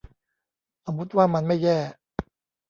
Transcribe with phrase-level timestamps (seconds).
[0.85, 1.77] สมมติว่ามันไม่แย่